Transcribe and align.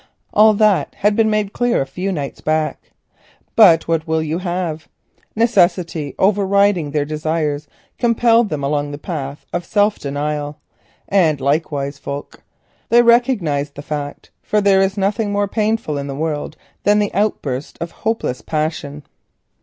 All 0.33 0.55
that 0.55 0.95
had 0.95 1.15
been 1.15 1.29
made 1.29 1.53
clear 1.53 1.79
a 1.79 1.85
few 1.85 2.11
nights 2.11 2.41
back. 2.41 2.89
But 3.55 3.87
what 3.87 4.07
will 4.07 4.23
you 4.23 4.39
have? 4.39 4.87
Necessity 5.35 6.15
over 6.17 6.43
riding 6.43 6.89
their 6.89 7.05
desires, 7.05 7.67
compelled 7.99 8.49
them 8.49 8.63
along 8.63 8.89
the 8.89 8.97
path 8.97 9.45
of 9.53 9.63
self 9.63 9.99
denial, 9.99 10.57
and, 11.07 11.39
like 11.39 11.71
wise 11.71 11.99
folk, 11.99 12.41
they 12.89 13.03
recognised 13.03 13.75
the 13.75 13.83
fact: 13.83 14.31
for 14.41 14.59
there 14.59 14.81
is 14.81 14.97
nothing 14.97 15.31
more 15.31 15.47
painful 15.47 15.99
in 15.99 16.07
the 16.07 16.15
world 16.15 16.57
than 16.81 16.97
the 16.97 17.13
outburst 17.13 17.77
of 17.79 17.91
hopeless 17.91 18.39
affection. 18.39 19.03